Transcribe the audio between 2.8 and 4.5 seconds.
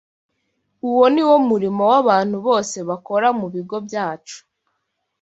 bakora mu bigo byacu